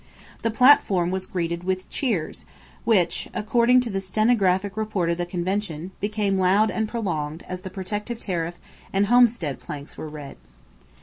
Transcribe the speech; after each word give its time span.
The 0.41 0.49
platform 0.49 1.11
was 1.11 1.27
greeted 1.27 1.63
with 1.63 1.87
cheers 1.91 2.47
which, 2.85 3.29
according 3.35 3.81
to 3.81 3.91
the 3.91 4.01
stenographic 4.01 4.75
report 4.75 5.11
of 5.11 5.19
the 5.19 5.27
convention, 5.27 5.91
became 5.99 6.39
loud 6.39 6.71
and 6.71 6.89
prolonged 6.89 7.43
as 7.47 7.61
the 7.61 7.69
protective 7.69 8.17
tariff 8.19 8.55
and 8.91 9.05
homestead 9.05 9.59
planks 9.59 9.99
were 9.99 10.09
read. 10.09 10.37